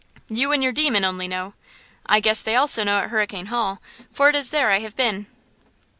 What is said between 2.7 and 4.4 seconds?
know at Hurricane Hall, for it